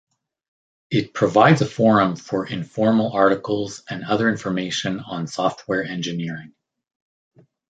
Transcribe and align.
It 0.89 1.13
provides 1.13 1.61
a 1.61 1.67
forum 1.67 2.15
for 2.15 2.47
informal 2.47 3.11
articles 3.13 3.83
and 3.87 4.03
other 4.03 4.29
information 4.31 4.99
on 4.99 5.27
software 5.27 5.83
engineering. 5.83 6.53